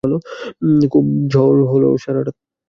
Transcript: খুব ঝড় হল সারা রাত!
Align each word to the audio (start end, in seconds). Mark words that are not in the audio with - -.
খুব 0.91 1.05
ঝড় 1.33 1.59
হল 1.71 1.83
সারা 2.03 2.21
রাত! 2.21 2.37